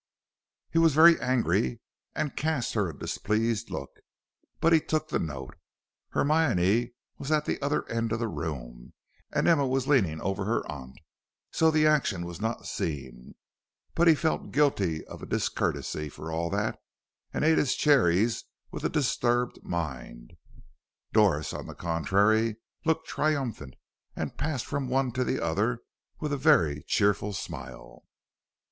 He 0.71 0.79
was 0.79 0.95
very 0.95 1.19
angry, 1.21 1.79
and 2.15 2.35
cast 2.35 2.73
her 2.73 2.89
a 2.89 2.97
displeased 2.97 3.69
look, 3.69 3.91
but 4.59 4.73
he 4.73 4.79
took 4.81 5.09
the 5.09 5.19
note. 5.19 5.55
Hermione 6.09 6.93
was 7.19 7.29
at 7.29 7.45
the 7.45 7.61
other 7.61 7.87
end 7.87 8.11
of 8.11 8.17
the 8.17 8.27
room, 8.27 8.93
and 9.31 9.47
Emma 9.47 9.67
was 9.67 9.85
leaning 9.87 10.19
over 10.19 10.43
her 10.45 10.65
aunt, 10.65 10.97
so 11.51 11.69
the 11.69 11.85
action 11.85 12.25
was 12.25 12.41
not 12.41 12.65
seen; 12.65 13.35
but 13.93 14.07
he 14.07 14.15
felt 14.15 14.49
guilty 14.51 15.05
of 15.05 15.21
a 15.21 15.27
discourtesy 15.27 16.09
for 16.09 16.31
all 16.31 16.49
that, 16.49 16.81
and 17.31 17.45
ate 17.45 17.59
his 17.59 17.75
cherries 17.75 18.45
with 18.71 18.83
a 18.83 18.89
disturbed 18.89 19.59
mind. 19.63 20.31
Doris, 21.13 21.53
on 21.53 21.67
the 21.67 21.75
contrary, 21.75 22.55
looked 22.85 23.07
triumphant, 23.07 23.75
and 24.15 24.35
passed 24.35 24.65
from 24.65 24.89
one 24.89 25.11
to 25.11 25.23
the 25.23 25.39
other 25.39 25.83
with 26.19 26.33
a 26.33 26.37
very 26.37 26.81
cheerful 26.87 27.33
smile. 27.33 28.01